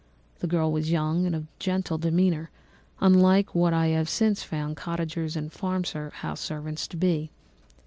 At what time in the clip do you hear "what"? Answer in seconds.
3.53-3.71